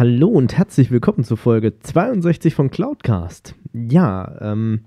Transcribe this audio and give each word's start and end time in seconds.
Hallo 0.00 0.28
und 0.28 0.56
herzlich 0.56 0.90
willkommen 0.90 1.24
zur 1.24 1.36
Folge 1.36 1.78
62 1.78 2.54
von 2.54 2.70
Cloudcast. 2.70 3.54
Ja, 3.74 4.34
ähm, 4.40 4.86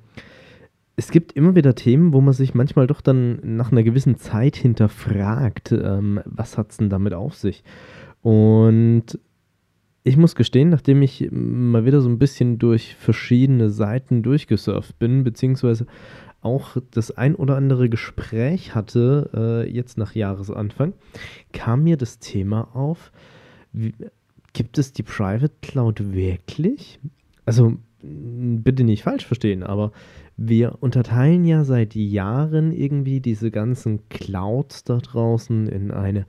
es 0.95 1.12
gibt 1.12 1.34
immer 1.34 1.53
wieder 1.53 1.76
Themen, 1.76 2.13
wo 2.13 2.22
man 2.22 2.34
sich 2.34 2.55
manchmal 2.55 2.88
doch 2.88 2.99
dann 2.99 3.39
nach 3.44 3.72
einer 3.72 3.84
gewissen 3.84 4.17
Zeit 4.17 4.55
hinterfragt, 4.55 5.72
ähm, 5.72 6.20
was 6.26 6.58
hat 6.58 6.72
es 6.72 6.77
denn 6.77 6.89
damit 6.89 7.13
auf 7.13 7.36
sich? 7.36 7.63
Und 8.23 9.20
ich 10.02 10.17
muss 10.17 10.34
gestehen, 10.34 10.70
nachdem 10.70 11.03
ich 11.03 11.30
mal 11.30 11.86
wieder 11.86 12.02
so 12.02 12.09
ein 12.09 12.17
bisschen 12.17 12.58
durch 12.58 12.95
verschiedene 12.95 13.70
Seiten 13.70 14.23
durchgesurft 14.23 14.98
bin, 14.98 15.23
beziehungsweise 15.23 15.86
auch 16.41 16.77
das 16.89 17.16
ein 17.16 17.36
oder 17.36 17.55
andere 17.55 17.88
Gespräch 17.88 18.73
hatte, 18.73 19.30
äh, 19.36 19.72
jetzt 19.72 20.00
nach 20.00 20.16
Jahresanfang, 20.16 20.94
kam 21.52 21.83
mir 21.83 21.98
das 21.98 22.17
Thema 22.17 22.75
auf, 22.75 23.11
wie, 23.73 23.94
Gibt 24.53 24.77
es 24.77 24.93
die 24.93 25.03
Private 25.03 25.53
Cloud 25.61 26.13
wirklich? 26.13 26.99
Also 27.45 27.77
bitte 28.01 28.83
nicht 28.83 29.03
falsch 29.03 29.25
verstehen, 29.25 29.63
aber 29.63 29.91
wir 30.35 30.77
unterteilen 30.81 31.45
ja 31.45 31.63
seit 31.63 31.95
Jahren 31.95 32.71
irgendwie 32.71 33.19
diese 33.19 33.51
ganzen 33.51 34.07
Clouds 34.09 34.83
da 34.83 34.97
draußen 34.97 35.67
in 35.67 35.91
eine 35.91 36.25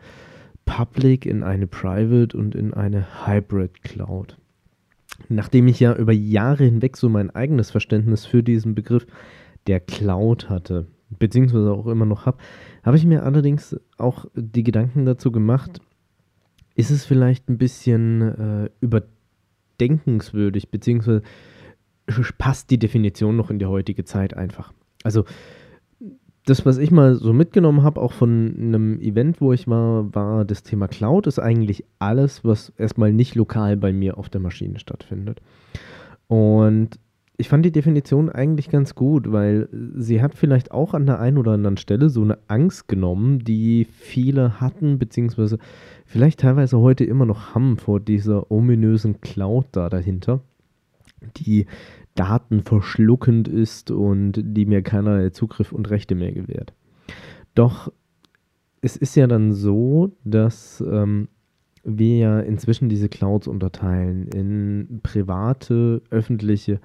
Public, 0.64 1.27
in 1.27 1.42
eine 1.42 1.67
Private 1.67 2.36
und 2.36 2.55
in 2.55 2.75
eine 2.75 3.27
Hybrid 3.27 3.83
Cloud. 3.83 4.36
Nachdem 5.28 5.69
ich 5.69 5.80
ja 5.80 5.95
über 5.95 6.12
Jahre 6.12 6.64
hinweg 6.64 6.97
so 6.97 7.08
mein 7.08 7.30
eigenes 7.30 7.70
Verständnis 7.70 8.27
für 8.27 8.42
diesen 8.42 8.75
Begriff 8.75 9.06
der 9.67 9.80
Cloud 9.80 10.48
hatte, 10.50 10.86
beziehungsweise 11.19 11.72
auch 11.72 11.86
immer 11.86 12.06
noch 12.06 12.27
habe, 12.27 12.39
habe 12.83 12.97
ich 12.97 13.06
mir 13.06 13.22
allerdings 13.22 13.77
auch 13.97 14.27
die 14.34 14.64
Gedanken 14.64 15.05
dazu 15.05 15.33
gemacht, 15.33 15.80
ist 16.75 16.91
es 16.91 17.05
vielleicht 17.05 17.48
ein 17.48 17.58
bisschen 17.58 18.67
äh, 18.67 18.70
überdenkenswürdig, 18.80 20.70
beziehungsweise 20.70 21.22
passt 22.39 22.70
die 22.70 22.78
Definition 22.78 23.36
noch 23.36 23.50
in 23.50 23.58
die 23.58 23.67
heutige 23.67 24.05
Zeit 24.05 24.34
einfach. 24.36 24.72
Also 25.05 25.25
das, 26.47 26.67
was 26.67 26.77
ich 26.78 26.91
mal 26.91 27.14
so 27.14 27.33
mitgenommen 27.33 27.83
habe, 27.83 28.00
auch 28.00 28.12
von 28.12 28.55
einem 28.58 29.00
Event, 29.00 29.41
wo 29.41 29.52
ich 29.52 29.67
war, 29.67 30.14
war 30.14 30.45
das 30.45 30.62
Thema 30.62 30.89
Cloud, 30.89 31.27
ist 31.27 31.39
eigentlich 31.39 31.84
alles, 31.98 32.45
was 32.45 32.70
erstmal 32.77 33.12
nicht 33.12 33.34
lokal 33.34 33.77
bei 33.77 33.92
mir 33.92 34.19
auf 34.19 34.28
der 34.28 34.42
Maschine 34.42 34.78
stattfindet. 34.78 35.41
Und 36.27 36.98
ich 37.37 37.49
fand 37.49 37.65
die 37.65 37.73
Definition 37.73 38.31
eigentlich 38.31 38.69
ganz 38.69 38.95
gut, 38.95 39.33
weil 39.33 39.69
sie 39.97 40.23
hat 40.23 40.35
vielleicht 40.35 40.71
auch 40.71 40.95
an 40.95 41.07
der 41.07 41.19
einen 41.19 41.39
oder 41.39 41.53
anderen 41.53 41.77
Stelle 41.77 42.09
so 42.09 42.23
eine 42.23 42.39
Angst 42.47 42.87
genommen, 42.87 43.41
die 43.41 43.87
viele 43.91 44.61
hatten, 44.61 44.99
beziehungsweise 44.99 45.59
vielleicht 46.07 46.41
teilweise 46.41 46.79
heute 46.79 47.05
immer 47.05 47.27
noch 47.27 47.55
haben 47.55 47.77
vor 47.77 47.99
dieser 47.99 48.51
ominösen 48.53 49.20
Cloud 49.20 49.67
da 49.73 49.89
dahinter, 49.89 50.41
die 51.36 51.67
datenverschluckend 52.14 53.48
ist 53.48 53.91
und 53.91 54.35
die 54.37 54.67
mir 54.67 54.83
keinerlei 54.83 55.31
Zugriff 55.31 55.73
und 55.73 55.91
Rechte 55.91 56.14
mehr 56.14 56.31
gewährt. 56.31 56.73
Doch 57.57 57.92
es 58.81 58.97
ist 58.97 59.17
ja 59.17 59.27
dann 59.27 59.53
so, 59.53 60.13
dass 60.23 60.85
ähm, 60.87 61.27
wir 61.83 62.17
ja 62.17 62.41
inzwischen 62.41 62.89
diese 62.89 63.08
Clouds 63.08 63.48
unterteilen 63.48 64.29
in 64.29 65.01
private, 65.03 66.03
öffentliche 66.11 66.81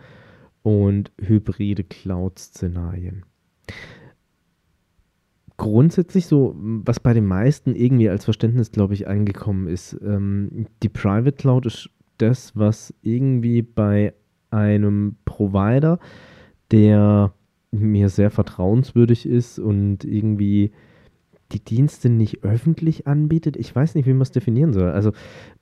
und 0.64 1.12
hybride 1.18 1.84
Cloud-Szenarien 1.84 3.25
grundsätzlich 5.59 6.25
so, 6.25 6.56
was 6.58 7.00
bei 7.00 7.14
den 7.14 7.28
meisten 7.28 7.75
irgendwie 7.75 8.09
als 8.09 8.24
Verständnis, 8.24 8.72
glaube 8.72 8.96
ich, 8.96 9.08
angekommen 9.08 9.68
ist. 9.68 9.96
Ähm, 10.02 10.66
die 10.81 10.90
Private 10.90 11.34
Cloud 11.34 11.68
ist 11.68 11.90
das, 12.18 12.56
was 12.56 12.94
irgendwie 13.03 13.62
bei 13.62 14.14
einem 14.50 15.18
Provider, 15.25 16.00
der 16.72 17.34
mir 17.72 18.09
sehr 18.09 18.31
vertrauenswürdig 18.31 19.28
ist 19.28 19.59
und 19.59 20.06
irgendwie 20.06 20.72
die 21.52 21.64
Dienste 21.64 22.09
nicht 22.09 22.44
öffentlich 22.44 23.06
anbietet. 23.06 23.58
Ich 23.58 23.76
weiß 23.76 23.96
nicht, 23.96 24.08
wie 24.08 24.14
man 24.14 24.22
es 24.22 24.31
definieren 24.31 24.74
soll. 24.74 24.91
Also 24.91 25.12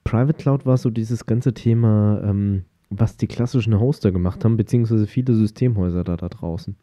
Private 0.04 0.34
Cloud 0.34 0.64
war 0.64 0.76
so 0.76 0.90
dieses 0.90 1.26
ganze 1.26 1.54
Thema, 1.54 2.22
ähm, 2.24 2.64
was 2.90 3.16
die 3.16 3.26
klassischen 3.26 3.78
Hoster 3.78 4.12
gemacht 4.12 4.44
haben, 4.44 4.56
beziehungsweise 4.56 5.06
viele 5.06 5.34
Systemhäuser 5.34 6.04
da, 6.04 6.16
da 6.16 6.28
draußen. 6.28 6.76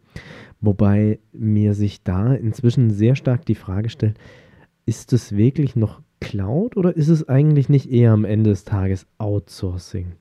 Wobei 0.62 1.20
mir 1.34 1.74
sich 1.74 2.04
da 2.04 2.34
inzwischen 2.34 2.92
sehr 2.92 3.16
stark 3.16 3.46
die 3.46 3.56
Frage 3.56 3.90
stellt, 3.90 4.18
ist 4.86 5.14
es 5.14 5.36
wirklich 5.36 5.76
noch 5.76 6.02
Cloud 6.20 6.78
oder 6.78 6.96
ist 6.96 7.10
es 7.10 7.28
eigentlich 7.28 7.70
nicht 7.70 7.92
eher 7.92 8.12
am 8.12 8.26
Ende 8.26 8.52
des 8.52 8.64
Tages 8.64 9.08
Outsourcing? 9.18 10.14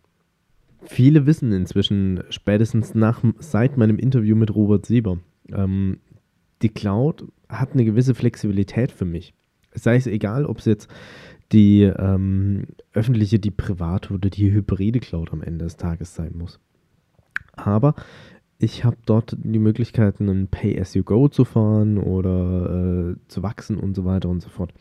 Viele 0.82 1.26
wissen 1.26 1.52
inzwischen, 1.52 2.22
spätestens 2.28 2.94
nach, 2.94 3.22
seit 3.38 3.76
meinem 3.76 3.98
Interview 3.98 4.36
mit 4.36 4.54
Robert 4.54 4.86
Sieber, 4.86 5.18
ähm, 5.52 5.98
die 6.62 6.68
Cloud 6.68 7.26
hat 7.48 7.72
eine 7.72 7.84
gewisse 7.84 8.14
Flexibilität 8.14 8.92
für 8.92 9.04
mich. 9.04 9.34
Sei 9.74 9.96
es 9.96 10.06
egal, 10.06 10.46
ob 10.46 10.58
es 10.58 10.66
jetzt 10.66 10.88
die 11.54 11.82
ähm, 11.82 12.66
öffentliche, 12.92 13.38
die 13.38 13.52
private 13.52 14.12
oder 14.12 14.28
die 14.28 14.50
hybride 14.50 15.00
Cloud 15.00 15.32
am 15.32 15.42
Ende 15.42 15.64
des 15.64 15.76
Tages 15.76 16.14
sein 16.14 16.32
muss. 16.36 16.60
Aber 17.52 17.94
ich 18.58 18.84
habe 18.84 18.96
dort 19.06 19.36
die 19.38 19.58
Möglichkeiten, 19.58 20.28
ein 20.28 20.48
Pay-as-you-go 20.48 21.28
zu 21.28 21.44
fahren 21.44 21.98
oder 21.98 23.12
äh, 23.12 23.16
zu 23.28 23.42
wachsen 23.42 23.78
und 23.78 23.94
so 23.94 24.04
weiter 24.04 24.28
und 24.28 24.42
so 24.42 24.48
fort. 24.48 24.72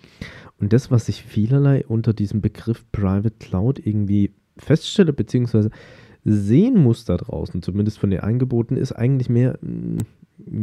Und 0.60 0.74
das, 0.74 0.90
was 0.90 1.10
ich 1.10 1.24
vielerlei 1.24 1.86
unter 1.86 2.14
diesem 2.14 2.42
Begriff 2.42 2.86
Private 2.92 3.36
Cloud 3.40 3.80
irgendwie 3.86 4.32
feststelle, 4.58 5.14
beziehungsweise 5.14 5.70
sehen 6.26 6.82
muss 6.82 7.06
da 7.06 7.18
draußen, 7.18 7.62
zumindest 7.62 8.00
von 8.00 8.10
den 8.10 8.22
Angeboten, 8.22 8.78
ist 8.78 8.94
eigentlich 8.94 9.30
mehr 9.30 9.60
mm, 9.62 9.98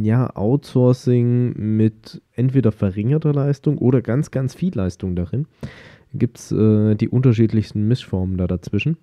ja, 0.03 0.35
Outsourcing 0.35 1.53
mit 1.75 2.21
entweder 2.33 2.71
verringerter 2.71 3.33
Leistung 3.33 3.77
oder 3.77 4.01
ganz, 4.01 4.31
ganz 4.31 4.55
viel 4.55 4.73
Leistung 4.75 5.15
darin. 5.15 5.47
Gibt 6.13 6.39
es 6.39 6.51
äh, 6.51 6.95
die 6.95 7.09
unterschiedlichsten 7.09 7.87
Mischformen 7.87 8.37
da 8.37 8.47
dazwischen. 8.47 8.97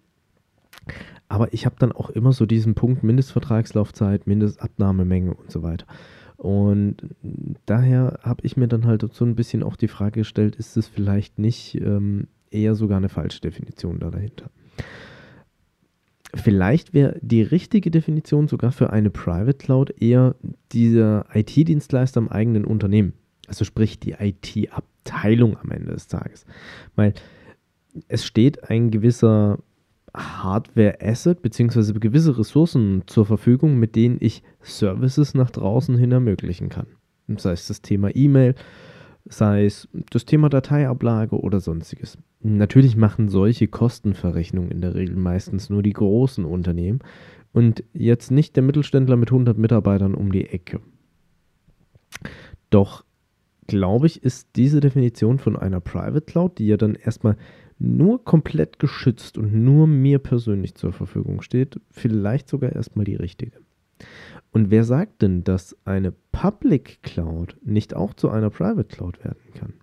Aber 1.28 1.52
ich 1.52 1.66
habe 1.66 1.76
dann 1.78 1.92
auch 1.92 2.10
immer 2.10 2.32
so 2.32 2.46
diesen 2.46 2.74
Punkt 2.74 3.02
Mindestvertragslaufzeit, 3.02 4.26
Mindestabnahmemenge 4.26 5.34
und 5.34 5.50
so 5.50 5.62
weiter. 5.62 5.86
Und 6.36 6.96
daher 7.66 8.20
habe 8.22 8.46
ich 8.46 8.56
mir 8.56 8.68
dann 8.68 8.86
halt 8.86 9.04
so 9.12 9.24
ein 9.24 9.34
bisschen 9.34 9.62
auch 9.62 9.76
die 9.76 9.88
Frage 9.88 10.20
gestellt, 10.20 10.56
ist 10.56 10.76
es 10.76 10.86
vielleicht 10.86 11.38
nicht 11.38 11.74
ähm, 11.80 12.28
eher 12.50 12.74
sogar 12.74 12.96
eine 12.96 13.08
falsche 13.08 13.40
Definition 13.40 13.98
da 13.98 14.10
dahinter? 14.10 14.50
Vielleicht 16.34 16.94
wäre 16.94 17.18
die 17.22 17.42
richtige 17.42 17.90
Definition 17.90 18.48
sogar 18.48 18.70
für 18.70 18.90
eine 18.90 19.10
Private 19.10 19.58
Cloud 19.58 19.94
eher 20.00 20.36
dieser 20.72 21.26
IT-Dienstleister 21.34 22.20
im 22.20 22.28
eigenen 22.28 22.64
Unternehmen. 22.64 23.14
Also 23.48 23.64
sprich 23.64 23.98
die 23.98 24.12
IT-Abteilung 25.08 25.56
am 25.58 25.70
Ende 25.70 25.92
des 25.92 26.06
Tages. 26.08 26.46
Weil 26.96 27.14
es 28.08 28.24
steht 28.24 28.70
ein 28.70 28.90
gewisser 28.90 29.58
Hardware-Asset 30.14 31.42
bzw. 31.42 31.98
gewisse 31.98 32.38
Ressourcen 32.38 33.02
zur 33.06 33.26
Verfügung, 33.26 33.78
mit 33.78 33.96
denen 33.96 34.18
ich 34.20 34.42
Services 34.62 35.34
nach 35.34 35.50
draußen 35.50 35.96
hin 35.96 36.12
ermöglichen 36.12 36.68
kann. 36.68 36.86
Sei 37.36 37.52
es 37.52 37.68
das 37.68 37.82
Thema 37.82 38.14
E-Mail, 38.14 38.54
sei 39.26 39.66
es 39.66 39.88
das 40.10 40.24
Thema 40.24 40.48
Dateiablage 40.48 41.38
oder 41.38 41.60
sonstiges. 41.60 42.16
Natürlich 42.40 42.96
machen 42.96 43.28
solche 43.28 43.68
Kostenverrechnungen 43.68 44.70
in 44.70 44.80
der 44.80 44.94
Regel 44.94 45.16
meistens 45.16 45.68
nur 45.68 45.82
die 45.82 45.92
großen 45.92 46.44
Unternehmen 46.44 47.00
und 47.52 47.84
jetzt 47.92 48.30
nicht 48.30 48.56
der 48.56 48.62
Mittelständler 48.62 49.16
mit 49.16 49.30
100 49.30 49.58
Mitarbeitern 49.58 50.14
um 50.14 50.32
die 50.32 50.46
Ecke. 50.46 50.80
Doch 52.70 53.04
glaube 53.68 54.06
ich, 54.06 54.24
ist 54.24 54.48
diese 54.56 54.80
Definition 54.80 55.38
von 55.38 55.56
einer 55.56 55.80
Private 55.80 56.22
Cloud, 56.22 56.58
die 56.58 56.66
ja 56.66 56.76
dann 56.76 56.96
erstmal 56.96 57.36
nur 57.78 58.24
komplett 58.24 58.80
geschützt 58.80 59.38
und 59.38 59.54
nur 59.54 59.86
mir 59.86 60.18
persönlich 60.18 60.74
zur 60.74 60.92
Verfügung 60.92 61.42
steht, 61.42 61.80
vielleicht 61.90 62.48
sogar 62.48 62.72
erstmal 62.72 63.04
die 63.04 63.14
richtige. 63.14 63.52
Und 64.50 64.70
wer 64.70 64.82
sagt 64.82 65.22
denn, 65.22 65.44
dass 65.44 65.76
eine 65.84 66.12
Public 66.32 67.02
Cloud 67.02 67.56
nicht 67.62 67.94
auch 67.94 68.14
zu 68.14 68.30
einer 68.30 68.50
Private 68.50 68.84
Cloud 68.84 69.22
werden 69.22 69.52
kann? 69.54 69.74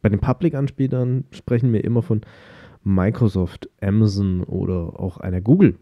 Bei 0.00 0.08
den 0.08 0.20
Public-Anbietern 0.20 1.24
sprechen 1.30 1.72
wir 1.72 1.84
immer 1.84 2.02
von 2.02 2.22
Microsoft, 2.82 3.68
Amazon 3.80 4.44
oder 4.44 5.00
auch 5.00 5.18
einer 5.18 5.40
Google. 5.40 5.78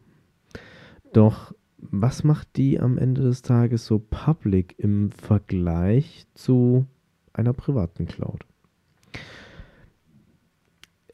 Doch 1.13 1.53
was 1.79 2.23
macht 2.23 2.57
die 2.57 2.79
am 2.81 2.97
Ende 2.97 3.23
des 3.23 3.43
Tages 3.43 3.87
so 3.87 3.99
public 3.99 4.77
im 4.79 5.11
Vergleich 5.11 6.27
zu 6.35 6.87
einer 7.33 7.53
privaten 7.53 8.07
Cloud? 8.07 8.45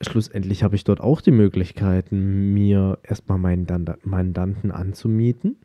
Schlussendlich 0.00 0.62
habe 0.62 0.76
ich 0.76 0.84
dort 0.84 1.00
auch 1.00 1.20
die 1.20 1.32
Möglichkeit, 1.32 2.12
mir 2.12 2.98
erstmal 3.02 3.38
meinen 3.38 3.66
Mandanten 4.04 4.70
anzumieten 4.70 5.56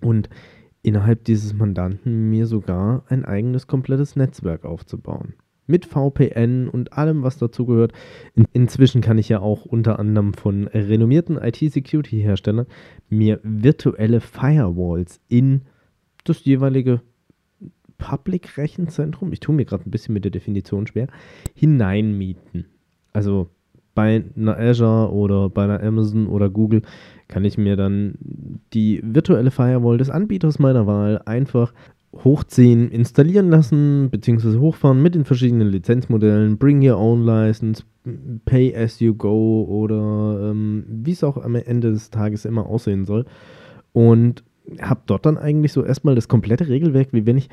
und 0.00 0.28
innerhalb 0.82 1.24
dieses 1.24 1.54
Mandanten 1.54 2.28
mir 2.28 2.46
sogar 2.46 3.04
ein 3.08 3.24
eigenes 3.24 3.66
komplettes 3.66 4.16
Netzwerk 4.16 4.66
aufzubauen 4.66 5.34
mit 5.66 5.86
VPN 5.86 6.68
und 6.68 6.92
allem, 6.92 7.22
was 7.22 7.38
dazugehört. 7.38 7.92
In, 8.34 8.44
inzwischen 8.52 9.00
kann 9.00 9.18
ich 9.18 9.28
ja 9.28 9.40
auch 9.40 9.64
unter 9.64 9.98
anderem 9.98 10.34
von 10.34 10.68
renommierten 10.68 11.38
IT-Security-Herstellern 11.38 12.66
mir 13.08 13.40
virtuelle 13.42 14.20
Firewalls 14.20 15.20
in 15.28 15.62
das 16.24 16.44
jeweilige 16.44 17.00
Public-Rechenzentrum, 17.98 19.32
ich 19.32 19.40
tue 19.40 19.54
mir 19.54 19.64
gerade 19.64 19.88
ein 19.88 19.90
bisschen 19.90 20.14
mit 20.14 20.24
der 20.24 20.30
Definition 20.30 20.86
schwer, 20.86 21.08
hineinmieten. 21.54 22.66
Also 23.12 23.48
bei 23.94 24.24
einer 24.36 24.58
Azure 24.58 25.12
oder 25.12 25.48
bei 25.48 25.64
einer 25.64 25.82
Amazon 25.82 26.26
oder 26.26 26.50
Google 26.50 26.82
kann 27.28 27.44
ich 27.44 27.56
mir 27.56 27.76
dann 27.76 28.14
die 28.72 29.00
virtuelle 29.04 29.50
Firewall 29.50 29.98
des 29.98 30.10
Anbieters 30.10 30.58
meiner 30.58 30.86
Wahl 30.86 31.22
einfach 31.24 31.72
hochziehen, 32.22 32.90
installieren 32.90 33.50
lassen, 33.50 34.08
beziehungsweise 34.10 34.60
hochfahren 34.60 35.02
mit 35.02 35.14
den 35.14 35.24
verschiedenen 35.24 35.68
Lizenzmodellen, 35.68 36.58
Bring 36.58 36.86
Your 36.88 36.98
Own 36.98 37.24
License, 37.24 37.82
Pay 38.44 38.74
as 38.76 39.00
you 39.00 39.14
go 39.14 39.64
oder 39.64 40.50
ähm, 40.50 40.84
wie 40.88 41.12
es 41.12 41.24
auch 41.24 41.38
am 41.38 41.54
Ende 41.54 41.92
des 41.92 42.10
Tages 42.10 42.44
immer 42.44 42.66
aussehen 42.66 43.04
soll. 43.04 43.24
Und 43.92 44.44
habe 44.80 45.00
dort 45.06 45.26
dann 45.26 45.38
eigentlich 45.38 45.72
so 45.72 45.84
erstmal 45.84 46.14
das 46.14 46.28
komplette 46.28 46.68
Regelwerk, 46.68 47.08
wie 47.12 47.26
wenn 47.26 47.36
ich 47.36 47.48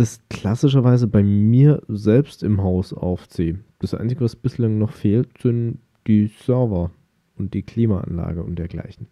das 0.00 0.20
klassischerweise 0.28 1.06
bei 1.06 1.22
mir 1.22 1.82
selbst 1.88 2.42
im 2.42 2.62
Haus 2.62 2.92
aufziehe. 2.92 3.60
Das 3.78 3.94
Einzige, 3.94 4.22
was 4.22 4.36
bislang 4.36 4.78
noch 4.78 4.92
fehlt, 4.92 5.38
sind 5.38 5.78
die 6.06 6.26
Server 6.26 6.90
und 7.36 7.54
die 7.54 7.62
Klimaanlage 7.62 8.42
und 8.42 8.58
dergleichen. 8.58 9.06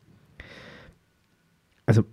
Also 1.87 2.05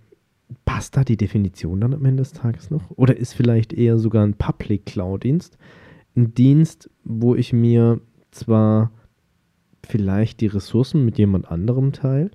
passt 0.64 0.96
da 0.96 1.04
die 1.04 1.16
Definition 1.16 1.80
dann 1.80 1.94
am 1.94 2.04
Ende 2.04 2.22
des 2.22 2.32
Tages 2.32 2.70
noch? 2.70 2.90
Oder 2.90 3.16
ist 3.16 3.32
vielleicht 3.32 3.72
eher 3.72 3.98
sogar 3.98 4.24
ein 4.24 4.34
Public 4.34 4.86
Cloud-Dienst 4.86 5.58
ein 6.16 6.34
Dienst, 6.34 6.90
wo 7.04 7.34
ich 7.34 7.52
mir 7.52 8.00
zwar 8.30 8.90
vielleicht 9.86 10.40
die 10.40 10.46
Ressourcen 10.46 11.04
mit 11.04 11.18
jemand 11.18 11.50
anderem 11.50 11.92
teile, 11.92 12.30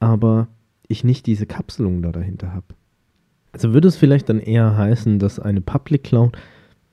aber 0.00 0.48
ich 0.88 1.04
nicht 1.04 1.26
diese 1.26 1.46
Kapselung 1.46 2.02
da 2.02 2.12
dahinter 2.12 2.52
habe? 2.52 2.74
Also 3.52 3.72
würde 3.72 3.88
es 3.88 3.96
vielleicht 3.96 4.28
dann 4.28 4.40
eher 4.40 4.76
heißen, 4.76 5.18
dass 5.18 5.38
eine 5.38 5.60
Public 5.60 6.04
Cloud 6.04 6.36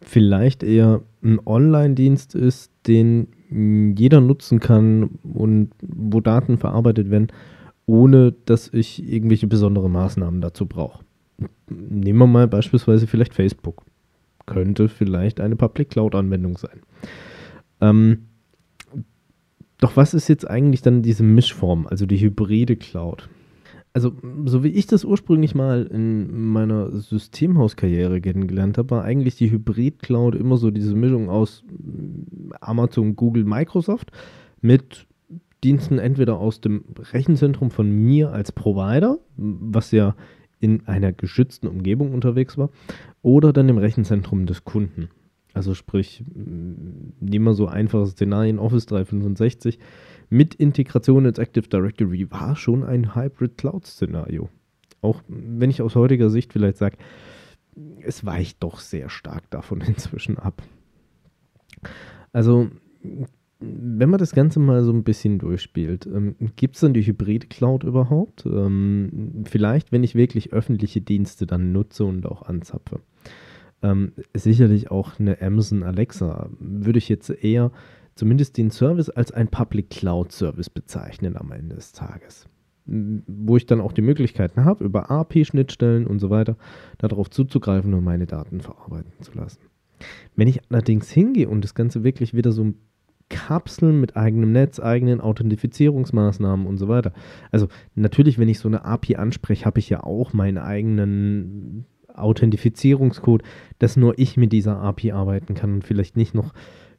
vielleicht 0.01 0.63
eher 0.63 1.01
ein 1.23 1.39
Online-Dienst 1.45 2.35
ist, 2.35 2.71
den 2.87 3.27
jeder 3.49 4.21
nutzen 4.21 4.59
kann 4.59 5.19
und 5.23 5.71
wo 5.81 6.19
Daten 6.21 6.57
verarbeitet 6.57 7.09
werden 7.09 7.31
ohne 7.87 8.33
dass 8.45 8.71
ich 8.71 9.09
irgendwelche 9.09 9.47
besondere 9.47 9.89
Maßnahmen 9.89 10.41
dazu 10.41 10.67
brauche. 10.67 11.03
Nehmen 11.69 12.19
wir 12.19 12.27
mal 12.27 12.47
beispielsweise 12.47 13.07
vielleicht 13.07 13.33
Facebook. 13.33 13.83
Könnte 14.45 14.89
vielleicht 14.89 15.39
eine 15.39 15.55
Public 15.55 15.89
Cloud-Anwendung 15.89 16.57
sein. 16.57 16.81
Ähm, 17.81 18.27
doch 19.79 19.95
was 19.95 20.13
ist 20.13 20.27
jetzt 20.27 20.49
eigentlich 20.49 20.81
dann 20.81 21.01
diese 21.01 21.23
Mischform, 21.23 21.87
also 21.87 22.05
die 22.05 22.19
hybride 22.19 22.75
Cloud? 22.75 23.29
Also, 23.97 24.13
so 24.45 24.63
wie 24.63 24.67
ich 24.67 24.85
das 24.85 25.03
ursprünglich 25.03 25.55
mal 25.55 25.87
in 25.87 26.51
meiner 26.51 26.91
Systemhauskarriere 26.91 28.21
kennengelernt 28.21 28.77
habe, 28.77 28.91
war 28.91 29.03
eigentlich 29.03 29.37
die 29.37 29.49
Hybrid-Cloud 29.49 30.35
immer 30.35 30.57
so 30.57 30.69
diese 30.69 30.93
Mischung 30.93 31.31
aus 31.31 31.63
Amazon, 32.61 33.15
Google, 33.15 33.43
Microsoft 33.43 34.11
mit 34.61 35.07
Diensten 35.63 35.97
entweder 35.97 36.37
aus 36.37 36.61
dem 36.61 36.83
Rechenzentrum 37.11 37.71
von 37.71 37.89
mir 37.89 38.31
als 38.31 38.51
Provider, 38.51 39.17
was 39.35 39.89
ja 39.89 40.15
in 40.59 40.85
einer 40.85 41.11
geschützten 41.11 41.65
Umgebung 41.65 42.13
unterwegs 42.13 42.55
war, 42.55 42.69
oder 43.23 43.51
dann 43.51 43.67
im 43.67 43.79
Rechenzentrum 43.79 44.45
des 44.45 44.63
Kunden. 44.63 45.09
Also 45.55 45.73
sprich, 45.73 46.23
nehmen 46.35 47.45
wir 47.45 47.55
so 47.55 47.65
einfache 47.65 48.05
Szenarien, 48.05 48.59
Office 48.59 48.85
365 48.85 49.79
mit 50.29 50.55
Integration 50.55 51.25
ins 51.25 51.37
Active 51.37 51.67
Directory 51.67 52.29
war 52.31 52.55
schon 52.55 52.83
ein 52.83 53.15
Hybrid 53.15 53.57
Cloud-Szenario. 53.57 54.49
Auch 55.01 55.21
wenn 55.27 55.69
ich 55.69 55.81
aus 55.81 55.95
heutiger 55.95 56.29
Sicht 56.29 56.53
vielleicht 56.53 56.77
sage, 56.77 56.97
es 58.01 58.25
weicht 58.25 58.63
doch 58.63 58.79
sehr 58.79 59.09
stark 59.09 59.49
davon 59.49 59.81
inzwischen 59.87 60.37
ab. 60.37 60.61
Also 62.33 62.69
wenn 63.59 64.09
man 64.09 64.19
das 64.19 64.33
Ganze 64.33 64.59
mal 64.59 64.83
so 64.83 64.91
ein 64.91 65.03
bisschen 65.03 65.39
durchspielt, 65.39 66.05
ähm, 66.05 66.35
gibt 66.55 66.75
es 66.75 66.81
dann 66.81 66.93
die 66.93 67.05
Hybrid-Cloud 67.05 67.83
überhaupt? 67.83 68.45
Ähm, 68.45 69.43
vielleicht, 69.45 69.91
wenn 69.91 70.03
ich 70.03 70.13
wirklich 70.13 70.53
öffentliche 70.53 71.01
Dienste 71.01 71.47
dann 71.47 71.71
nutze 71.71 72.05
und 72.05 72.25
auch 72.27 72.43
anzapfe. 72.43 72.99
Ähm, 73.81 74.11
sicherlich 74.35 74.91
auch 74.91 75.19
eine 75.19 75.41
Amazon 75.41 75.83
Alexa 75.83 76.49
würde 76.59 76.99
ich 76.99 77.09
jetzt 77.09 77.29
eher 77.29 77.71
zumindest 78.17 78.57
den 78.57 78.71
Service 78.71 79.09
als 79.09 79.31
ein 79.31 79.47
Public 79.47 79.89
Cloud 79.89 80.31
Service 80.31 80.69
bezeichnen 80.69 81.37
am 81.37 81.51
Ende 81.51 81.75
des 81.75 81.93
Tages. 81.93 82.47
Wo 82.85 83.57
ich 83.57 83.65
dann 83.65 83.81
auch 83.81 83.91
die 83.91 84.01
Möglichkeiten 84.01 84.63
habe, 84.63 84.83
über 84.83 85.11
API-Schnittstellen 85.11 86.07
und 86.07 86.19
so 86.19 86.29
weiter 86.29 86.57
darauf 86.97 87.29
zuzugreifen 87.29 87.93
und 87.93 88.03
meine 88.03 88.25
Daten 88.25 88.61
verarbeiten 88.61 89.11
zu 89.21 89.33
lassen. 89.33 89.59
Wenn 90.35 90.47
ich 90.47 90.61
allerdings 90.69 91.09
hingehe 91.09 91.49
und 91.49 91.63
das 91.63 91.75
Ganze 91.75 92.03
wirklich 92.03 92.33
wieder 92.33 92.51
so 92.51 92.73
Kapseln 93.29 93.99
mit 93.99 94.15
eigenem 94.15 94.51
Netz, 94.53 94.79
eigenen 94.79 95.19
Authentifizierungsmaßnahmen 95.19 96.65
und 96.65 96.77
so 96.77 96.87
weiter. 96.87 97.11
Also 97.51 97.67
natürlich, 97.95 98.39
wenn 98.39 98.47
ich 98.47 98.59
so 98.59 98.69
eine 98.69 98.85
API 98.85 99.17
anspreche, 99.17 99.65
habe 99.65 99.79
ich 99.79 99.89
ja 99.89 100.03
auch 100.03 100.33
meinen 100.33 100.57
eigenen 100.57 101.85
Authentifizierungscode, 102.13 103.43
dass 103.79 103.97
nur 103.97 104.17
ich 104.17 104.37
mit 104.37 104.51
dieser 104.51 104.79
API 104.79 105.11
arbeiten 105.11 105.55
kann 105.55 105.73
und 105.73 105.83
vielleicht 105.83 106.17
nicht 106.17 106.33
noch 106.33 106.53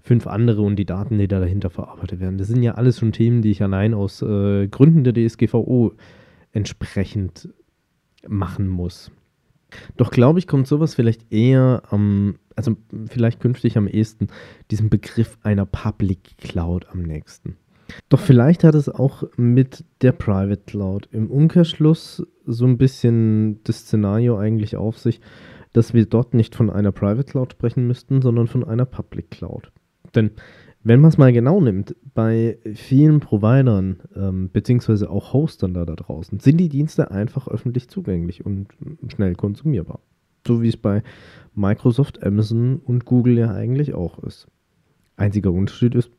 fünf 0.09 0.27
andere 0.27 0.62
und 0.62 0.77
die 0.77 0.87
Daten, 0.87 1.19
die 1.19 1.29
da 1.29 1.38
dahinter 1.38 1.69
verarbeitet 1.69 2.19
werden. 2.19 2.38
Das 2.38 2.49
sind 2.49 2.62
ja 2.62 2.75
alles 2.75 2.99
schon 2.99 3.12
Themen, 3.12 3.43
die 3.43 3.50
ich 3.50 3.62
allein 3.62 3.93
aus 3.93 4.23
äh, 4.23 4.67
Gründen 4.67 5.05
der 5.05 5.12
DSGVO 5.12 5.93
entsprechend 6.53 7.50
machen 8.27 8.69
muss. 8.69 9.12
Doch 9.99 10.11
glaube 10.11 10.38
ich, 10.38 10.47
kommt 10.47 10.67
sowas 10.67 10.95
vielleicht 10.95 11.31
eher 11.31 11.83
am, 11.91 12.37
also 12.57 12.77
vielleicht 13.07 13.41
künftig 13.41 13.77
am 13.77 13.87
ehesten 13.87 14.29
diesem 14.71 14.88
Begriff 14.88 15.37
einer 15.43 15.67
Public 15.67 16.38
Cloud 16.38 16.87
am 16.91 17.03
nächsten. 17.03 17.57
Doch 18.09 18.21
vielleicht 18.21 18.65
hat 18.65 18.75
es 18.75 18.88
auch 18.88 19.25
mit 19.37 19.85
der 20.00 20.12
Private 20.12 20.62
Cloud 20.67 21.09
im 21.12 21.31
Umkehrschluss 21.31 22.27
so 22.47 22.65
ein 22.65 22.79
bisschen 22.79 23.62
das 23.65 23.81
Szenario 23.81 24.38
eigentlich 24.38 24.77
auf 24.77 24.99
sich, 24.99 25.21
dass 25.75 25.93
wir 25.93 26.07
dort 26.07 26.33
nicht 26.33 26.55
von 26.55 26.71
einer 26.71 26.93
Private 26.93 27.31
Cloud 27.31 27.53
sprechen 27.53 27.87
müssten, 27.87 28.23
sondern 28.23 28.47
von 28.47 28.65
einer 28.65 28.87
Public 28.87 29.31
Cloud. 29.31 29.71
Denn 30.15 30.31
wenn 30.85 31.00
man 31.00 31.09
es 31.11 31.19
mal 31.19 31.33
genau 31.33 31.61
nimmt, 31.61 31.97
bei 32.15 32.59
vielen 32.75 33.21
Providern 33.21 34.00
ähm, 34.15 34.50
beziehungsweise 34.53 35.11
auch 35.11 35.33
Hostern 35.33 35.75
da, 35.75 35.85
da 35.85 35.95
draußen 35.95 36.41
sind 36.41 36.59
die 36.59 36.69
Dienste 36.69 37.11
einfach 37.11 37.49
öffentlich 37.49 37.88
zugänglich 37.88 38.47
und 38.47 38.69
schnell 39.09 39.35
konsumierbar. 39.35 40.00
So 40.47 40.62
wie 40.62 40.69
es 40.69 40.77
bei 40.77 41.03
Microsoft, 41.55 42.23
Amazon 42.23 42.81
und 42.85 43.05
Google 43.05 43.38
ja 43.38 43.53
eigentlich 43.53 43.93
auch 43.93 44.23
ist. 44.23 44.47
Einziger 45.17 45.53
Unterschied 45.53 45.95
ist, 45.95 46.11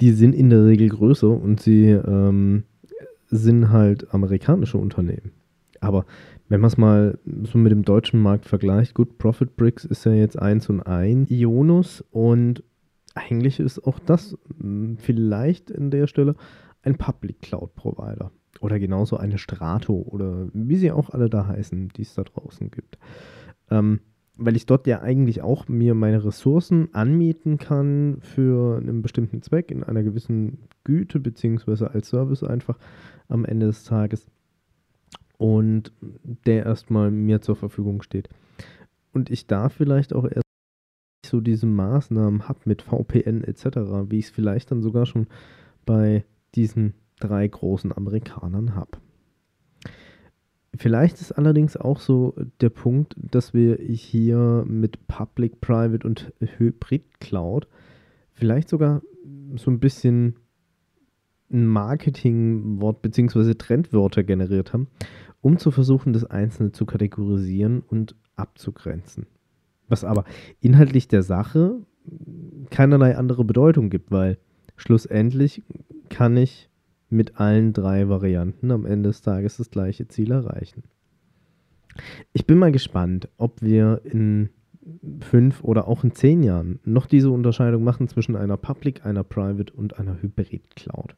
die 0.00 0.10
sind 0.10 0.34
in 0.34 0.50
der 0.50 0.64
Regel 0.66 0.88
größer 0.88 1.30
und 1.30 1.60
sie 1.60 1.90
ähm, 1.90 2.64
sind 3.28 3.70
halt 3.70 4.12
amerikanische 4.12 4.78
Unternehmen. 4.78 5.32
Aber 5.80 6.04
wenn 6.48 6.60
man 6.60 6.68
es 6.68 6.76
mal 6.76 7.18
so 7.44 7.56
mit 7.56 7.72
dem 7.72 7.84
deutschen 7.84 8.20
Markt 8.20 8.44
vergleicht, 8.44 8.94
gut, 8.94 9.18
Profit 9.18 9.56
Bricks 9.56 9.84
ist 9.84 10.04
ja 10.04 10.12
jetzt 10.12 10.38
1 10.38 10.68
und 10.68 10.82
1, 10.82 11.30
Ionus 11.30 12.04
und 12.10 12.62
eigentlich 13.20 13.60
ist 13.60 13.86
auch 13.86 13.98
das 13.98 14.36
hm, 14.60 14.96
vielleicht 14.98 15.70
in 15.70 15.90
der 15.90 16.06
Stelle 16.06 16.36
ein 16.82 16.96
Public 16.96 17.40
Cloud 17.40 17.74
Provider 17.74 18.30
oder 18.60 18.78
genauso 18.78 19.16
eine 19.16 19.38
Strato 19.38 19.94
oder 19.94 20.48
wie 20.52 20.76
sie 20.76 20.92
auch 20.92 21.10
alle 21.10 21.30
da 21.30 21.46
heißen, 21.46 21.88
die 21.88 22.02
es 22.02 22.14
da 22.14 22.24
draußen 22.24 22.70
gibt. 22.70 22.98
Ähm, 23.70 24.00
weil 24.36 24.56
ich 24.56 24.64
dort 24.64 24.86
ja 24.86 25.02
eigentlich 25.02 25.42
auch 25.42 25.68
mir 25.68 25.94
meine 25.94 26.24
Ressourcen 26.24 26.88
anmieten 26.94 27.58
kann 27.58 28.18
für 28.22 28.78
einen 28.78 29.02
bestimmten 29.02 29.42
Zweck 29.42 29.70
in 29.70 29.84
einer 29.84 30.02
gewissen 30.02 30.58
Güte, 30.82 31.20
beziehungsweise 31.20 31.90
als 31.90 32.08
Service 32.08 32.42
einfach 32.42 32.78
am 33.28 33.44
Ende 33.44 33.66
des 33.66 33.84
Tages. 33.84 34.26
Und 35.36 35.92
der 36.46 36.64
erstmal 36.64 37.10
mir 37.10 37.42
zur 37.42 37.56
Verfügung 37.56 38.02
steht. 38.02 38.30
Und 39.12 39.30
ich 39.30 39.46
da 39.46 39.68
vielleicht 39.68 40.14
auch 40.14 40.24
erst 40.24 40.49
so 41.30 41.40
diese 41.40 41.66
Maßnahmen 41.66 42.48
habe 42.48 42.60
mit 42.64 42.82
VPN 42.82 43.44
etc., 43.44 43.64
wie 44.08 44.18
ich 44.18 44.26
es 44.26 44.30
vielleicht 44.30 44.70
dann 44.70 44.82
sogar 44.82 45.06
schon 45.06 45.26
bei 45.86 46.24
diesen 46.54 46.94
drei 47.20 47.46
großen 47.46 47.96
Amerikanern 47.96 48.74
habe. 48.74 48.98
Vielleicht 50.76 51.20
ist 51.20 51.32
allerdings 51.32 51.76
auch 51.76 51.98
so 51.98 52.34
der 52.60 52.70
Punkt, 52.70 53.16
dass 53.16 53.52
wir 53.52 53.76
hier 53.76 54.64
mit 54.66 55.06
Public, 55.08 55.60
Private 55.60 56.06
und 56.06 56.32
Hybrid 56.40 57.20
Cloud 57.20 57.66
vielleicht 58.32 58.68
sogar 58.68 59.02
so 59.56 59.70
ein 59.70 59.80
bisschen 59.80 60.36
ein 61.52 61.66
Marketingwort 61.66 63.02
bzw. 63.02 63.54
Trendwörter 63.54 64.22
generiert 64.22 64.72
haben, 64.72 64.86
um 65.40 65.58
zu 65.58 65.72
versuchen, 65.72 66.12
das 66.12 66.24
Einzelne 66.24 66.70
zu 66.70 66.86
kategorisieren 66.86 67.80
und 67.80 68.14
abzugrenzen. 68.36 69.26
Was 69.90 70.04
aber 70.04 70.24
inhaltlich 70.60 71.08
der 71.08 71.22
Sache 71.22 71.80
keinerlei 72.70 73.16
andere 73.16 73.44
Bedeutung 73.44 73.90
gibt, 73.90 74.10
weil 74.10 74.38
schlussendlich 74.76 75.62
kann 76.08 76.36
ich 76.36 76.70
mit 77.10 77.38
allen 77.38 77.72
drei 77.72 78.08
Varianten 78.08 78.70
am 78.70 78.86
Ende 78.86 79.10
des 79.10 79.20
Tages 79.20 79.58
das 79.58 79.70
gleiche 79.70 80.08
Ziel 80.08 80.30
erreichen. 80.30 80.84
Ich 82.32 82.46
bin 82.46 82.56
mal 82.56 82.72
gespannt, 82.72 83.28
ob 83.36 83.60
wir 83.60 84.00
in 84.04 84.48
fünf 85.20 85.62
oder 85.62 85.88
auch 85.88 86.04
in 86.04 86.12
zehn 86.12 86.42
Jahren 86.42 86.78
noch 86.84 87.06
diese 87.06 87.30
Unterscheidung 87.30 87.84
machen 87.84 88.08
zwischen 88.08 88.36
einer 88.36 88.56
Public, 88.56 89.04
einer 89.04 89.24
Private 89.24 89.72
und 89.72 89.98
einer 89.98 90.22
Hybrid 90.22 90.76
Cloud. 90.76 91.16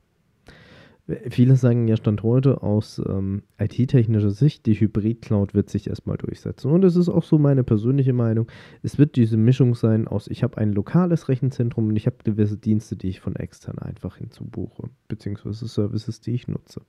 Viele 1.31 1.57
sagen 1.57 1.89
ja 1.89 1.97
Stand 1.97 2.23
heute 2.23 2.63
aus 2.63 3.03
ähm, 3.05 3.43
IT-technischer 3.59 4.31
Sicht, 4.31 4.67
die 4.67 4.75
Hybrid-Cloud 4.75 5.53
wird 5.53 5.69
sich 5.69 5.89
erstmal 5.89 6.17
durchsetzen. 6.17 6.71
Und 6.71 6.85
es 6.85 6.95
ist 6.95 7.09
auch 7.09 7.25
so 7.25 7.39
meine 7.39 7.65
persönliche 7.65 8.13
Meinung. 8.13 8.47
Es 8.85 8.99
wird 8.99 9.17
diese 9.17 9.37
Mischung 9.37 9.75
sein 9.75 10.07
aus, 10.07 10.29
ich 10.29 10.45
habe 10.45 10.59
ein 10.59 10.73
lokales 10.73 11.29
Rechenzentrum 11.29 11.89
und 11.89 11.97
ich 11.97 12.07
habe 12.07 12.19
gewisse 12.23 12.57
Dienste, 12.57 12.95
die 12.95 13.09
ich 13.09 13.21
von 13.21 13.35
extern 13.35 13.79
einfach 13.79 14.17
hinzubuche, 14.17 14.91
beziehungsweise 15.09 15.67
Services, 15.67 16.21
die 16.21 16.35
ich 16.35 16.47
nutze. 16.47 16.83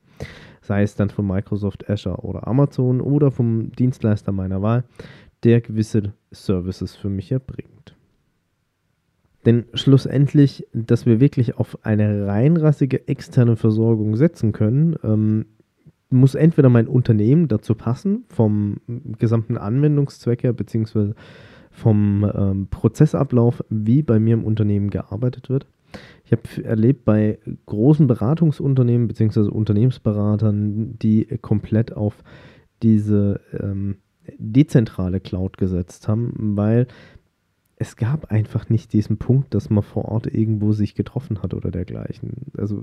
Sei 0.61 0.83
es 0.83 0.95
dann 0.95 1.09
von 1.09 1.25
Microsoft 1.25 1.89
Azure 1.89 2.17
oder 2.17 2.47
Amazon 2.47 3.01
oder 3.01 3.31
vom 3.31 3.71
Dienstleister 3.71 4.31
meiner 4.31 4.61
Wahl, 4.61 4.83
der 5.43 5.59
gewisse 5.61 6.13
Services 6.31 6.95
für 6.95 7.09
mich 7.09 7.31
erbringt. 7.31 7.92
Denn 9.45 9.65
schlussendlich, 9.73 10.67
dass 10.73 11.05
wir 11.05 11.19
wirklich 11.19 11.57
auf 11.57 11.77
eine 11.85 12.27
reinrassige 12.27 13.07
externe 13.07 13.55
Versorgung 13.55 14.15
setzen 14.15 14.51
können, 14.53 14.95
ähm, 15.03 15.45
muss 16.09 16.35
entweder 16.35 16.69
mein 16.69 16.87
Unternehmen 16.87 17.47
dazu 17.47 17.75
passen, 17.75 18.23
vom 18.29 18.77
gesamten 19.17 19.57
Anwendungszweck 19.57 20.43
her, 20.43 20.53
beziehungsweise 20.53 21.15
vom 21.71 22.29
ähm, 22.35 22.67
Prozessablauf, 22.69 23.63
wie 23.69 24.03
bei 24.03 24.19
mir 24.19 24.35
im 24.35 24.43
Unternehmen 24.43 24.91
gearbeitet 24.91 25.49
wird. 25.49 25.65
Ich 26.23 26.31
habe 26.31 26.41
erlebt 26.63 27.03
bei 27.05 27.39
großen 27.65 28.07
Beratungsunternehmen 28.07 29.07
beziehungsweise 29.07 29.51
Unternehmensberatern, 29.51 30.97
die 30.99 31.25
komplett 31.41 31.93
auf 31.93 32.23
diese 32.81 33.41
ähm, 33.59 33.97
dezentrale 34.37 35.19
Cloud 35.19 35.57
gesetzt 35.57 36.07
haben, 36.07 36.55
weil 36.55 36.87
es 37.83 37.97
gab 37.97 38.31
einfach 38.31 38.69
nicht 38.69 38.93
diesen 38.93 39.17
Punkt, 39.17 39.53
dass 39.53 39.69
man 39.69 39.83
vor 39.83 40.05
Ort 40.05 40.25
irgendwo 40.25 40.71
sich 40.71 40.95
getroffen 40.95 41.43
hat 41.43 41.53
oder 41.53 41.69
dergleichen. 41.69 42.51
Also 42.57 42.81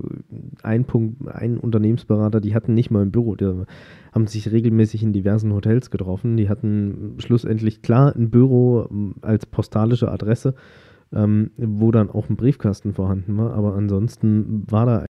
ein 0.61 0.85
Punkt, 0.85 1.27
ein 1.27 1.57
Unternehmensberater, 1.57 2.39
die 2.39 2.53
hatten 2.53 2.75
nicht 2.75 2.91
mal 2.91 3.01
ein 3.01 3.11
Büro, 3.11 3.35
die 3.35 3.65
haben 4.11 4.27
sich 4.27 4.51
regelmäßig 4.51 5.01
in 5.01 5.11
diversen 5.11 5.53
Hotels 5.53 5.89
getroffen. 5.89 6.37
Die 6.37 6.49
hatten 6.49 7.15
schlussendlich 7.17 7.81
klar 7.81 8.15
ein 8.15 8.29
Büro 8.29 8.87
ähm, 8.91 9.15
als 9.21 9.47
postalische 9.47 10.11
Adresse, 10.11 10.53
ähm, 11.11 11.49
wo 11.57 11.89
dann 11.89 12.11
auch 12.11 12.29
ein 12.29 12.35
Briefkasten 12.35 12.93
vorhanden 12.93 13.35
war, 13.37 13.55
aber 13.55 13.73
ansonsten 13.73 14.65
war 14.69 14.85
da 14.85 15.05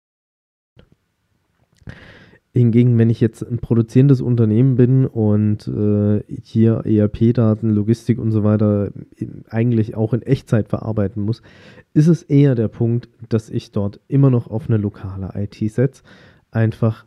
Hingegen, 2.52 2.98
wenn 2.98 3.10
ich 3.10 3.20
jetzt 3.20 3.46
ein 3.46 3.58
produzierendes 3.58 4.20
Unternehmen 4.20 4.74
bin 4.74 5.06
und 5.06 5.68
äh, 5.68 6.20
hier 6.42 6.82
ERP-Daten, 6.84 7.70
Logistik 7.70 8.18
und 8.18 8.32
so 8.32 8.42
weiter 8.42 8.90
eigentlich 9.48 9.94
auch 9.94 10.12
in 10.12 10.22
Echtzeit 10.22 10.68
verarbeiten 10.68 11.22
muss, 11.22 11.42
ist 11.94 12.08
es 12.08 12.24
eher 12.24 12.56
der 12.56 12.66
Punkt, 12.66 13.08
dass 13.28 13.50
ich 13.50 13.70
dort 13.70 14.00
immer 14.08 14.30
noch 14.30 14.48
auf 14.48 14.68
eine 14.68 14.78
lokale 14.78 15.30
IT 15.36 15.58
setze. 15.70 16.02
Einfach 16.50 17.04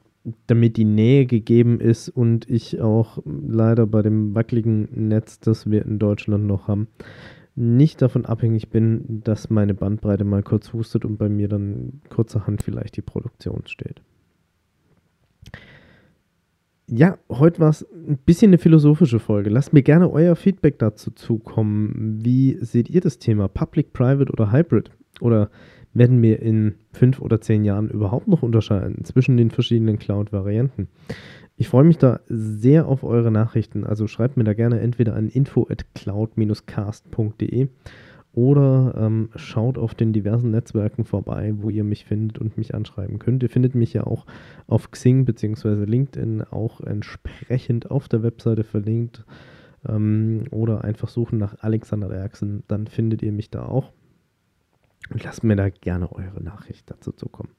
damit 0.47 0.77
die 0.77 0.85
Nähe 0.85 1.25
gegeben 1.25 1.81
ist 1.81 2.07
und 2.07 2.49
ich 2.49 2.79
auch 2.79 3.21
leider 3.25 3.85
bei 3.85 4.01
dem 4.01 4.33
wackeligen 4.33 4.87
Netz, 5.09 5.41
das 5.41 5.69
wir 5.69 5.83
in 5.83 5.99
Deutschland 5.99 6.47
noch 6.47 6.69
haben, 6.69 6.87
nicht 7.55 8.01
davon 8.01 8.25
abhängig 8.25 8.69
bin, 8.69 9.21
dass 9.25 9.49
meine 9.49 9.73
Bandbreite 9.73 10.23
mal 10.23 10.41
kurz 10.41 10.71
hustet 10.71 11.03
und 11.03 11.17
bei 11.17 11.27
mir 11.27 11.49
dann 11.49 12.01
kurzerhand 12.07 12.63
vielleicht 12.63 12.95
die 12.95 13.01
Produktion 13.01 13.63
steht 13.65 14.01
ja, 16.87 17.17
heute 17.29 17.59
war 17.59 17.69
es 17.69 17.87
ein 17.91 18.17
bisschen 18.17 18.49
eine 18.49 18.57
philosophische 18.57 19.19
Folge. 19.19 19.49
Lasst 19.49 19.73
mir 19.73 19.83
gerne 19.83 20.11
euer 20.11 20.35
Feedback 20.35 20.79
dazu 20.79 21.11
zukommen. 21.11 22.19
Wie 22.23 22.57
seht 22.61 22.89
ihr 22.89 23.01
das 23.01 23.19
Thema 23.19 23.47
Public, 23.47 23.93
Private 23.93 24.31
oder 24.31 24.51
Hybrid? 24.51 24.91
Oder 25.21 25.49
werden 25.93 26.21
wir 26.21 26.41
in 26.41 26.75
fünf 26.91 27.21
oder 27.21 27.39
zehn 27.39 27.63
Jahren 27.63 27.89
überhaupt 27.89 28.27
noch 28.27 28.43
unterscheiden 28.43 29.05
zwischen 29.05 29.37
den 29.37 29.51
verschiedenen 29.51 29.97
Cloud-Varianten? 29.97 30.87
Ich 31.55 31.69
freue 31.69 31.83
mich 31.83 31.99
da 31.99 32.19
sehr 32.27 32.87
auf 32.87 33.03
eure 33.03 33.31
Nachrichten. 33.31 33.85
Also 33.85 34.07
schreibt 34.07 34.37
mir 34.37 34.43
da 34.43 34.53
gerne 34.53 34.79
entweder 34.79 35.15
an 35.15 35.29
info 35.29 35.67
at 35.69 35.85
cloud-cast.de 35.93 37.69
oder 38.33 38.95
ähm, 38.97 39.29
schaut 39.35 39.77
auf 39.77 39.93
den 39.93 40.11
diversen 40.11 40.51
Netzwerken 40.51 41.05
vorbei, 41.05 41.53
wo 41.55 41.69
ihr 41.69 41.83
mich 41.83 42.05
findet 42.05 42.39
und 42.39 42.57
mich 42.57 42.73
anschreiben 42.73 43.19
könnt. 43.19 43.43
Ihr 43.43 43.49
findet 43.49 43.75
mich 43.75 43.93
ja 43.93 44.05
auch 44.05 44.25
auf 44.67 44.89
Xing 44.89 45.25
bzw. 45.25 45.85
LinkedIn 45.85 46.41
auch 46.41 46.81
entsprechend 46.81 47.91
auf 47.91 48.07
der 48.07 48.23
Webseite 48.23 48.63
verlinkt. 48.63 49.23
Ähm, 49.87 50.45
oder 50.49 50.83
einfach 50.83 51.09
suchen 51.09 51.37
nach 51.37 51.57
Alexander 51.59 52.09
Erksen, 52.09 52.63
dann 52.67 52.87
findet 52.87 53.21
ihr 53.21 53.31
mich 53.31 53.51
da 53.51 53.65
auch. 53.65 53.91
Und 55.11 55.23
lasst 55.23 55.43
mir 55.43 55.55
da 55.55 55.69
gerne 55.69 56.11
eure 56.11 56.41
Nachricht 56.41 56.89
dazu 56.89 57.11
zukommen. 57.11 57.51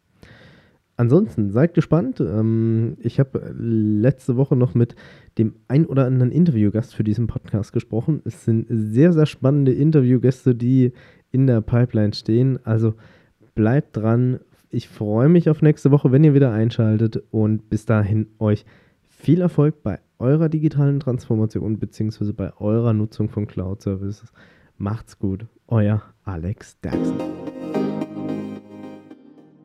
Ansonsten 0.97 1.51
seid 1.51 1.75
gespannt. 1.75 2.21
Ähm, 2.21 2.97
ich 3.01 3.19
habe 3.19 3.55
letzte 3.59 4.37
Woche 4.37 4.55
noch 4.55 4.75
mit 4.75 4.95
dem 5.39 5.55
ein 5.67 5.87
oder 5.87 6.07
anderen 6.07 6.31
Interviewgast 6.31 6.95
für 6.95 7.05
diesen 7.05 7.27
Podcast 7.27 7.73
gesprochen. 7.73 8.23
Es 8.25 8.45
sind 8.45 8.67
sehr, 8.69 9.13
sehr 9.13 9.27
spannende 9.27 9.73
Interviewgäste, 9.73 10.55
die 10.55 10.93
in 11.33 11.47
der 11.47 11.61
Pipeline 11.61 12.15
stehen. 12.15 12.61
Also 12.65 12.95
bleibt 13.55 13.97
dran. 13.97 14.39
Ich 14.71 14.89
freue 14.89 15.29
mich 15.29 15.51
auf 15.51 15.63
nächste 15.63 15.91
Woche, 15.91 16.13
wenn 16.13 16.25
ihr 16.25 16.35
wieder 16.35 16.53
einschaltet. 16.53 17.23
Und 17.31 17.69
bis 17.71 17.87
dahin 17.87 18.29
euch 18.39 18.65
viel 19.09 19.41
Erfolg 19.41 19.83
bei 19.83 19.99
eurer 20.19 20.49
digitalen 20.49 21.01
Transformation 21.01 21.79
bzw. 21.79 22.33
bei 22.33 22.53
eurer 22.59 22.93
Nutzung 22.93 23.29
von 23.29 23.47
Cloud 23.49 23.83
Services. 23.83 24.33
Macht's 24.77 25.19
gut. 25.19 25.47
Euer 25.67 26.03
Alex 26.25 26.79
Daxon. 26.81 27.44